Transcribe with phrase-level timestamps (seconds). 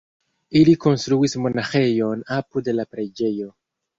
[0.59, 3.49] Ili konstruis monaĥejon apud la preĝejo.